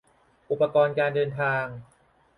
[0.49, 1.63] อุปกรณ์การเดินทาง